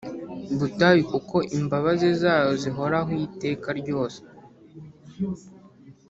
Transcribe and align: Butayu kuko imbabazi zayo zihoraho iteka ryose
Butayu 0.57 1.01
kuko 1.11 1.35
imbabazi 1.57 2.07
zayo 2.21 2.51
zihoraho 2.61 3.11
iteka 3.27 3.67
ryose 3.79 4.19